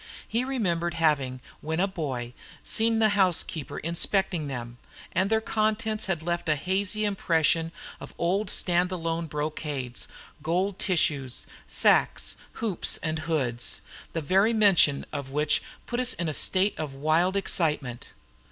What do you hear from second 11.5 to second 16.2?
sacques, hoops, and hoods, the very mention of which put us